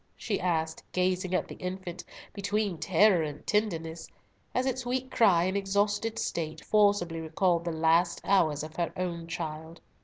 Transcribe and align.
she 0.17 0.39
asked, 0.41 0.81
gazing 0.93 1.35
at 1.35 1.47
the 1.47 1.53
infant 1.57 2.03
between 2.33 2.75
terror 2.79 3.21
and 3.21 3.45
tenderness, 3.45 4.07
as 4.55 4.65
its 4.65 4.83
weak 4.83 5.11
cry 5.11 5.43
and 5.43 5.55
exhausted 5.55 6.17
state 6.17 6.65
forcibly 6.65 7.19
recalled 7.21 7.63
the 7.63 7.71
last 7.71 8.19
hours 8.23 8.63
of 8.63 8.75
her 8.77 8.91
own 8.97 9.27
child. 9.27 9.79